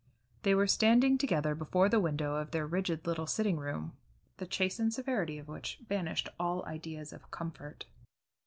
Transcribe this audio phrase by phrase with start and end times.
[0.41, 3.93] They were standing together before the window of their rigid little sitting room,
[4.37, 7.85] the chastened severity of which banished all ideas of comfort.